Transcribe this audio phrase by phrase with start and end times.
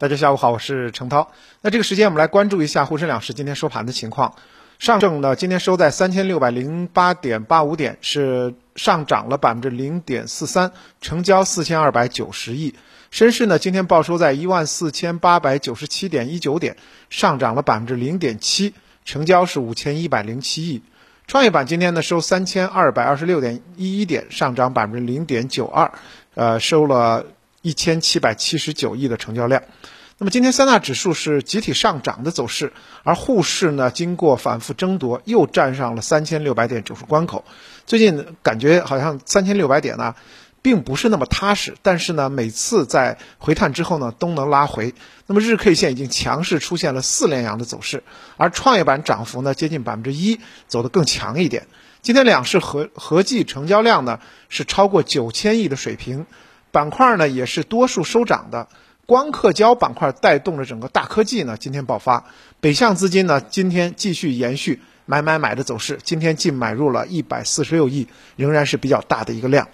[0.00, 1.32] 大家下午好，我是程涛。
[1.60, 4.36] 那这个时间我们来关注一下沪深两市今天收盘的情况。
[4.78, 12.76] 上证呢今天收在三千六百零八点八五点，是上涨了百分之零点四三，成交四千二百九十亿。
[13.10, 16.76] 深市呢今天报收在一万四千八百九十七点一九点，
[17.10, 18.74] 上涨了百分之零点七，
[19.04, 20.80] 成交是五千一百零七亿。
[21.26, 25.90] 创业板今天呢收三千二百二十六点一一点，上涨百分之零点九二，
[26.36, 27.26] 呃收了。
[27.62, 29.62] 一千七百七十九亿的成交量，
[30.18, 32.72] 那么今天三大指数是集体上涨的走势，
[33.02, 37.44] 而沪市呢，经过反复争夺，又站上了三千六百点整数关口。
[37.84, 40.14] 最近感觉好像三千六百点呢，
[40.62, 44.94] 并不是那么踏实，但是呢，每次在回探之后呢，都能拉回。
[45.26, 48.02] 那么日 K 线已经强势出现了四连阳的走势，
[48.36, 51.66] 而创业板涨幅呢，接近百分之一，走得更强一点。
[52.02, 56.26] 今天两市合合计成交量呢，是超过九千亿的水平。
[56.78, 58.68] 板块呢也是多数收涨的，
[59.04, 62.26] 光刻胶板块带动着整个大科技呢今天爆发，
[62.60, 69.66] 北向资金呢今天继续延续买买买的走势，今天净买入了一百四十六亿，仍然是比较大的一个量。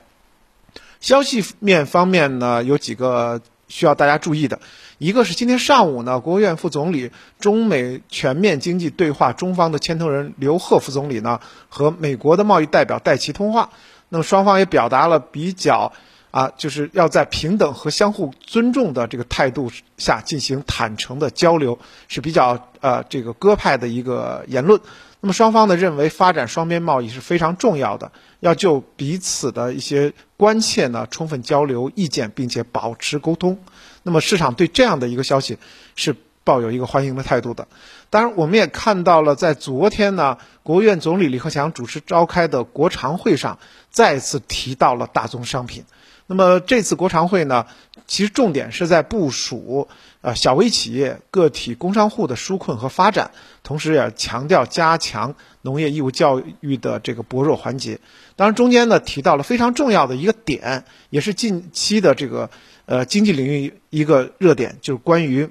[1.02, 4.58] 消息面方面呢有几个需要大家注意的，
[4.96, 13.68] 一个是今天上午呢，国务院副总理、中美全面经济对话中方的牵头人刘鹤副总理呢和美国的贸易代表戴奇通话，
[14.08, 15.92] 那么双方也表达了比较。
[16.34, 24.80] 啊，就是要在平等和相互尊重的这个态度下进行坦诚的交流，是比较呃这个鸽派的一个言论。
[25.20, 33.60] 那么双方呢认为发展双边贸易是非常重要的，要就彼此的一些关切呢充分交流意见，并且保持沟通。
[34.02, 35.58] 那么市场对这样的一个消息
[35.94, 37.68] 是抱有一个欢迎的态度的。
[38.10, 45.84] 当然，我们也看到了，在昨天呢，国务院总理李克强主持召开的国常会上，再次提到了大宗商品。
[46.26, 47.66] 那么这次国常会呢，
[48.06, 49.88] 其实重点是在部署
[50.22, 53.30] 呃小微企业、个体工商户的纾困和发展，
[53.62, 58.00] 同时也强调加强农业义务教育的这个薄弱环节。
[58.36, 62.48] 当然，中间呢提到了非常重要的一个点，也是近期的这个
[62.86, 65.50] 呃经济领域一个热点，就是关于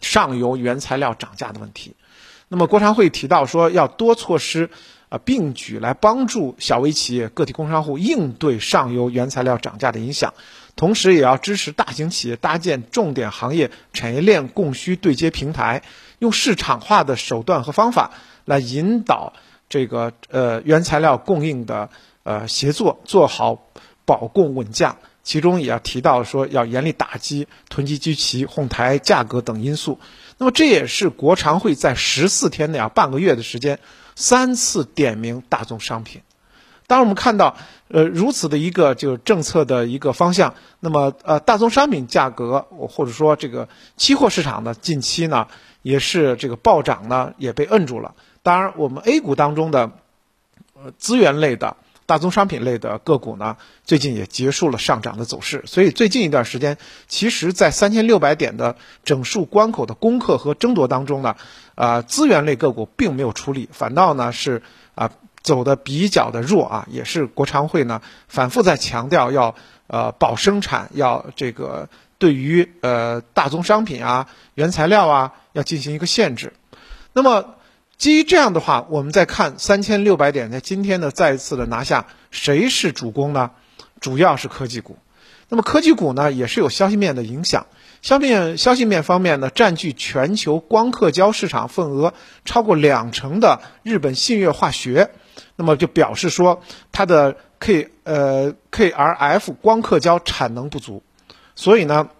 [0.00, 1.94] 上游原材料涨价的问题。
[2.46, 4.70] 那么国常会提到说，要多措施。
[5.08, 10.34] 啊，并举来帮助小微企业、个体工商户应对上游原材料涨价的影响，
[10.74, 15.82] 同时也要支持大型企业搭建重点行业产业链供需对接平台，
[16.18, 18.10] 用市场化的手段和方法
[18.44, 19.32] 来引导
[19.68, 21.88] 这个呃原材料供应的
[22.24, 23.68] 呃协作，做好
[24.04, 24.96] 保供稳价。
[25.22, 29.98] 其中也要提到说，要严厉打击囤积居奇、哄抬价格等因素。
[30.38, 33.80] 那么这也是国常会在十四天内啊，半个月的时间。
[34.16, 36.22] 三次点名大宗商品，
[36.88, 37.56] 当我们看到
[37.88, 45.46] 呃如此的一个就是政策的一个方向，那么呃大宗商品价格或者说这个期货市场呢，近期呢
[45.82, 48.14] 也是这个暴涨呢也被摁住了。
[48.42, 49.92] 当然，我们 A 股当中的
[50.74, 51.76] 呃资源类的。
[52.06, 56.78] 大宗商品类的个股呢，最近也结束了上涨的走势，所以最近一段时间，
[57.08, 61.34] 其实，在三千六百点的整数关口的攻克和争夺当中呢，
[61.74, 64.62] 啊，资源类个股并没有出力，反倒呢是
[64.94, 65.10] 啊
[65.42, 69.56] 走的比较的弱啊，也是国常会呢反复在强调要
[69.88, 71.88] 呃保生产，要这个
[72.18, 76.52] 对于呃大宗商品啊、原材料啊要进行一个限制，
[77.12, 77.56] 那么。
[77.98, 83.52] 基于这样的话，我们再看三千六百点，在今天的再一次的拿下，谁是主攻呢？
[84.00, 84.98] 主要是科技股。
[85.48, 87.66] 那么科技股呢，也是有消息面的影响。
[88.02, 92.12] 消息面消息面方面呢，占据全球光刻胶市场份额
[92.44, 95.10] 超过两成的日本信越化学，
[95.56, 101.02] 那么就表示说它的 K 呃 KRF 光刻胶产能不足，
[101.54, 102.10] 所以呢。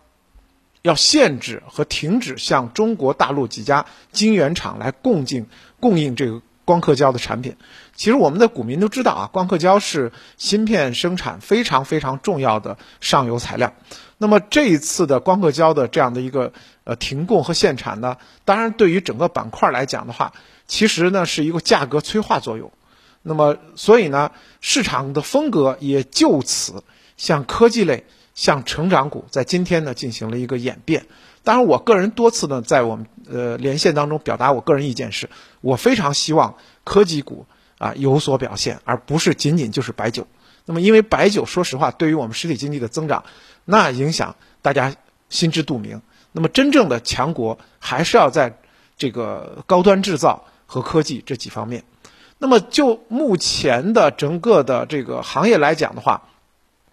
[0.86, 5.46] 要限制和停止向中国大陆几家晶圆厂来供进
[5.80, 7.56] 供应这个光刻胶的产品。
[7.96, 13.74] 其实我们的股民都知道啊，光刻胶是芯片生产非常非常重要的上游材料。
[14.16, 16.52] 那么这一次的光刻胶的这样的一个
[16.84, 20.32] 呃停供和限产呢，当然对于整个板块来讲的话，
[20.68, 22.70] 其实呢是一个价格催化作用。
[23.22, 24.30] 那么所以呢，
[24.60, 26.84] 市场的风格也就此
[27.16, 28.04] 向科技类。
[28.36, 31.06] 向成长股在今天呢进行了一个演变。
[31.42, 35.30] 当然，我个人多次呢在我们呃连线当中表达我个人意见是，
[35.60, 37.46] 我非常希望科技股
[37.78, 40.26] 啊有所表现，而不是仅仅就是白酒。
[40.66, 43.24] 那么，因为白酒说实话对于我们实体经济的增长，
[43.64, 44.94] 那影响大家
[45.28, 46.02] 心知肚明。
[46.32, 48.58] 那么，真正的强国还是要在
[48.98, 51.84] 这个高端制造和科技这几方面。
[52.38, 56.28] 那么，就目前的整个的这个行业来讲的话。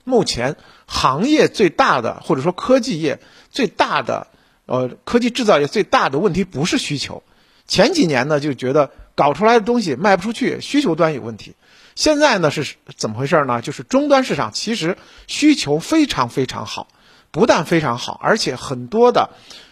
[0.03, 0.55] 目前
[0.85, 3.19] 行业最大的或者说科技业
[3.51, 4.27] 最大的
[4.65, 7.21] 呃，科技制造业最大的问题不是需求，
[7.67, 11.55] 前几年呢就觉得搞出来的东西卖不出去，需求端有问题。
[11.95, 13.61] 现在呢是怎么回事呢？
[13.61, 14.97] 就是终端市场其实
[15.27, 16.87] 需求非常非常好，
[17.29, 19.29] 不但非常好，而且很多的，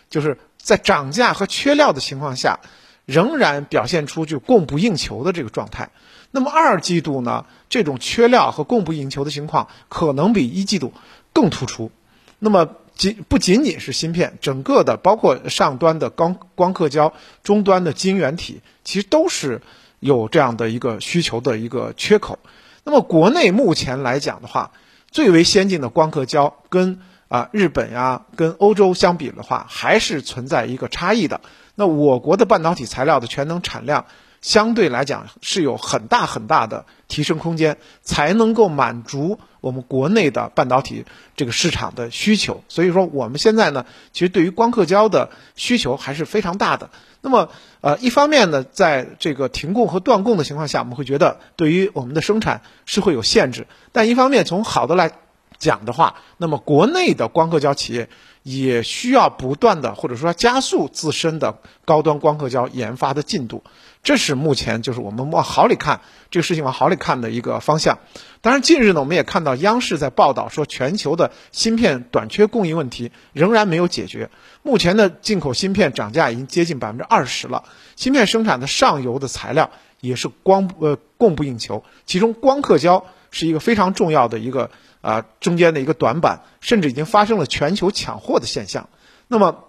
[0.09, 2.59] 就是在涨价和缺料的情况下，
[3.05, 5.89] 仍然表现出就供不应求的这个状态。
[6.31, 10.93] 那么二季度呢，这种缺料和供不应求的情况可能比一季度
[11.33, 11.91] 更突出。
[12.39, 17.13] 那么仅不仅仅是芯片，整个的包括上端的光光刻胶、
[17.43, 19.61] 终端的晶圆体，其实都是。
[20.03, 22.39] 有这样的一个需求的一个缺口，
[22.83, 24.71] 那么国内目前来讲的话，
[25.11, 31.41] 最为先进的光刻胶跟啊日本呀、跟欧洲相比的话，还是存在一个差异的。
[31.81, 34.05] 那我国的半导体材料的全能产量。
[34.41, 41.05] 相对来讲是有很大很大的提升空间，才能够满足我们国内的半导体
[41.35, 42.63] 这个市场的需求。
[42.67, 46.89] 所以说，我们现在呢，其实对于光刻胶的需求还是非常大的。
[47.21, 47.49] 那么，
[47.81, 55.11] 呃，一方面呢，在这个停供和断供的情况下，我们会觉得对于我们的生产是会有限制；但一方面，从好的来
[55.59, 58.09] 讲的话，那么国内的光刻胶企业
[58.43, 63.63] 也需要不断的或者说加速自身的高端光刻胶研发的进度。
[64.03, 66.01] 这是目前就是我们往好里看
[66.31, 67.99] 这个事情往好里看的一个方向。
[68.41, 74.31] 当然，近日呢，我们也看到央视在报道说，全球的芯片短缺供应问题仍然没有解决。
[74.63, 77.65] 目前的进口芯片涨价已经接近百分之二十了，
[77.95, 84.71] 芯片生产的上游的材料也是光呃供不应求，其中光刻胶是一个非常重要的一个
[85.01, 88.89] 啊中间的一个短板，甚至已经发生了全球抢货的现象。
[89.27, 89.65] 那么。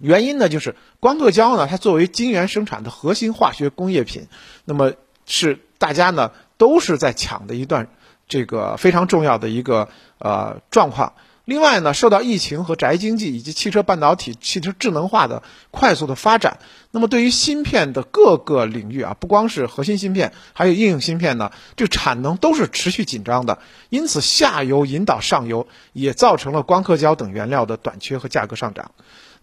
[0.00, 4.26] 原因呢，就是光刻胶呢，它作为晶圆生产的核心化学工业品，
[4.64, 4.92] 那么
[5.24, 7.88] 是大家呢都是在抢的一段
[8.26, 9.88] 这个非常重要的一个
[10.18, 11.14] 呃状况。
[11.44, 16.58] 另外呢，受到疫情和宅经济以及汽车半导体、汽车智能化的快速的发展，
[16.90, 23.58] 那么对于芯片的各个领域啊，不光是核心芯片，还有应用芯片呢，这产能都是持续紧张的。
[23.90, 28.92] 因此，下游引导上游，也造成了光刻胶等原料的短缺和价格上涨。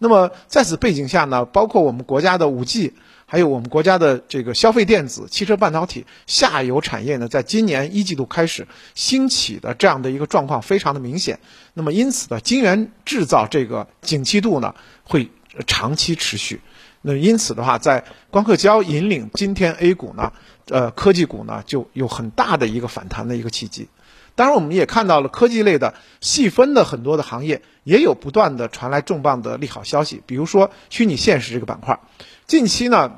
[0.04, 2.92] 那么在此背景下呢，包括我们国家的五 G，
[3.28, 11.40] 还有我们国家的这个消费电子、汽车半导体下游产业呢，在今年一季度开始兴起的这样的一个状况非常的明显。
[11.76, 15.30] 那么因此呢，晶圆制造这个景气度呢会
[15.68, 16.60] 长期持续。
[17.04, 20.34] 那因此的话，在光刻胶引领今天 A 股呢，
[20.70, 23.88] 呃，科技股呢就有很大的一个反弹的一个契机。
[24.36, 32.00] 当然，我们也看到了科技类的细分的很多的行业也有不断的传来重磅的利好消息，比如说虚拟现实这个板块，
[32.48, 33.12] 近期呢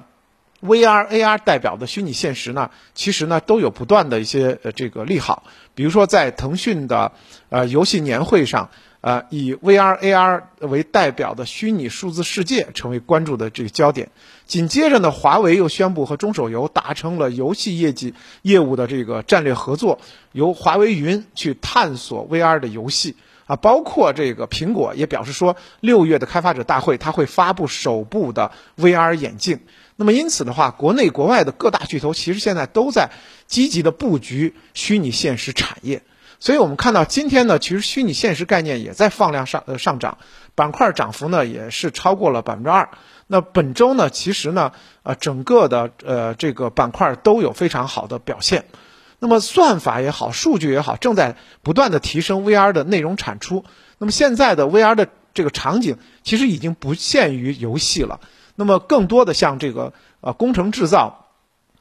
[0.62, 5.44] ，VR、AR 代表的虚拟现实呢，其实呢都有不断的一些呃这个利好，
[5.76, 7.12] 比如说在腾讯的
[7.50, 8.70] 呃游戏年会上。
[9.04, 14.10] 呃，以 VR、AR 为代表的虚拟数字世界成为关注的这个焦点。
[14.46, 18.14] 紧接着呢，华为又宣布和中手游达成了游戏业绩
[18.44, 20.00] 业务的这个战略合作，
[20.32, 23.58] 由华为云去探索 VR 的游戏啊。
[23.58, 29.60] 包括这个苹果也表示说，六月的开发者大会它会发布首部的 VR 眼镜。
[29.98, 33.10] 那么因此的话，国内国外的各大巨头其实现在都在
[33.48, 36.04] 积极的布局虚拟现实产业。
[36.44, 40.18] 所以我们看到今天呢，其实虚拟现实概念也在放量上呃上涨，
[40.56, 42.90] 板块涨幅呢也是超过了百分之二。
[43.28, 48.66] 那本周呢，其实呢，呃，整个的呃这个板块都有非常好的表现。
[49.20, 53.64] 那么算法也好，数据也好，正在不断的提升 VR 的内容产出。
[53.98, 58.20] 那么现在的 VR 的这个场景其实已经不限于游戏了，
[58.56, 61.30] 那么更多的像这个呃工程制造、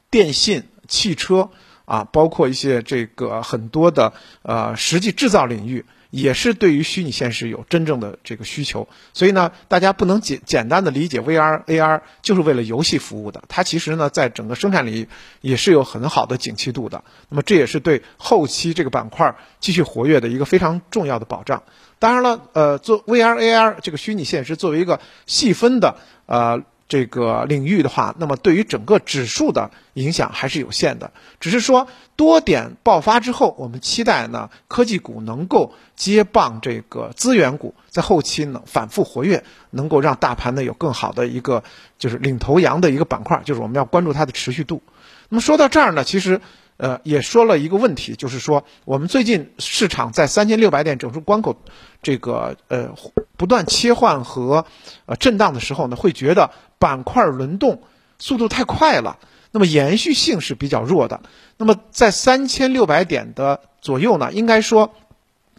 [0.09, 1.49] 电信、汽车。
[1.85, 8.87] 啊，包括一些这个很多的呃实际制造领域，也是对于虚拟现实有真正的这个需求。
[9.13, 15.07] 所以呢，大家不能简简单的理解 VR、AR 就是为了游戏服务的，它其实呢在整个生产领域
[15.41, 17.03] 也是有很好的景气度的。
[17.29, 21.63] 那么这也是对后期这个板块儿继续活跃的一个非常重要的保障。
[21.99, 26.63] 当然了，呃，做 VR、AR 这个虚拟现实作为一个细分的呃。
[26.87, 31.11] 这个领域的话，那么对于整个指数的影响还是有限的。
[31.39, 41.63] 只是说多点爆发之后，我们期待呢科技股能够接棒这个资源股，在后期呢反复活跃，能够让大盘呢有更好的一个
[41.97, 44.81] 就是领头羊的一个板块，就是我们要关注它的持续度。
[45.29, 46.41] 那么说到这儿呢，其实。
[46.83, 51.55] 呃，也说了一个问题，就是说我们最近市场在三千六百点整数关口，
[52.01, 52.93] 这个呃
[53.37, 54.65] 不断切换和
[55.05, 57.81] 呃震荡的时候呢，会觉得板块轮动
[58.19, 59.17] 速度太快了，
[59.51, 61.21] 那么延续性是比较弱的。
[61.55, 64.93] 那么在三千六百点的左右呢，应该说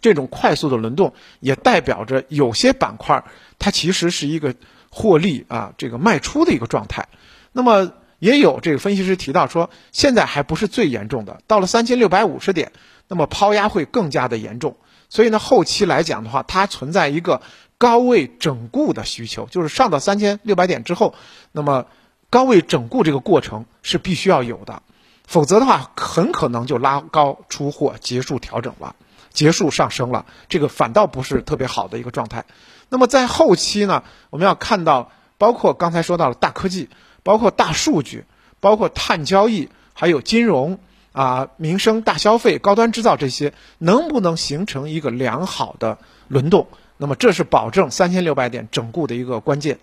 [0.01, 3.23] 这种快速的轮动，也代表着有些板块
[3.57, 4.53] 它其实是一个
[4.91, 7.07] 获利啊这个卖出的一个状态。
[7.51, 7.91] 那么
[8.25, 12.71] 也有这个分析师提到说，现在还不是最严重的，到了三千六百五十点，
[13.07, 14.77] 那么抛压会更加的严重。
[15.09, 17.43] 所以呢，后期来讲的话，它存在一个
[17.77, 21.13] 高位整固的需求，就是上到三千六百点之后，
[21.51, 21.85] 那么
[22.31, 24.81] 高位整固这个过程是必须要有的，
[25.27, 28.95] 否则的话，很可能就拉高出货，结束调整了。
[29.29, 32.45] 结束上升了，这个反倒不是特别好的一个状态。
[32.89, 36.89] 那么在后期呢，我们要看到，包括刚才说到了大科技，
[37.25, 38.23] 包括大数据，
[38.59, 40.77] 包括碳交易，还有金融
[41.11, 46.67] 啊、民生、大消费、高端制造这些，能不能形成一个良好的轮动？
[46.97, 49.79] 那么这是保证三千六百点整固的一个关键。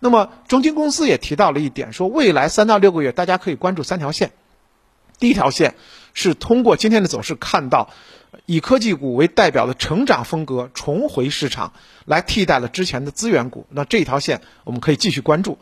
[0.00, 4.32] 那么中金公司也提到了一点，说未来三到六个月，大家可以关注三条线。
[5.20, 5.76] 第一条线
[6.12, 7.90] 是通过今天的走势看到，
[8.46, 11.72] 以科技股为代表的成长风格重回市场，
[12.04, 13.66] 来替代了之前的资源股。
[13.70, 15.56] 那这条线我们可以继续关注。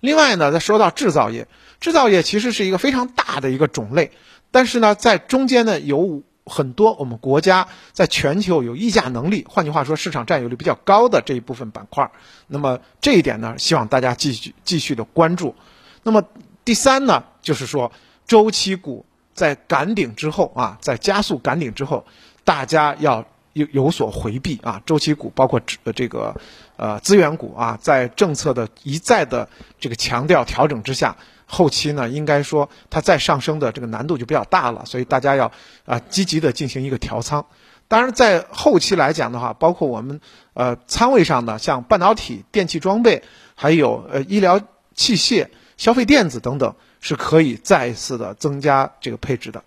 [0.00, 1.46] 另外呢，再说到制造业，
[1.80, 4.10] 制造业其实是一个非常大的一个种类，
[4.50, 12.10] 但是呢，在中间呢有很多我们国家在全球有溢价能力，换句话说，市场占有率比较高的这一部分板块。
[12.48, 15.54] 那么这一点呢，希望大家继续继续的关注。
[16.02, 16.22] 那么
[16.64, 17.92] 第三呢，就是说。
[18.26, 19.04] 周期股
[19.34, 22.06] 在赶顶之后啊，在加速赶顶之后，
[22.44, 24.80] 大家要有有所回避啊。
[24.86, 25.60] 周期股包括
[25.96, 26.40] 这个
[26.80, 29.46] 呃资源股啊，在政策的一再的
[29.78, 35.52] 这个强调调整之下，后期呢应该说它再上升的这个难度就比较大了，所以大家要
[35.84, 37.44] 啊积极的进行一个调仓。
[37.86, 40.20] 当然，在后期来讲的话，包括我们
[40.54, 43.22] 呃仓位上的像半导体、电气装备，
[43.54, 44.60] 还有呃医疗
[44.94, 46.74] 器械、消费电子等等。
[47.02, 49.64] 是可以再一次的增加这个配置的。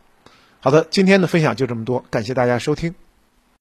[0.60, 2.94] 好的，今天的分享就这么多，感谢大家收听。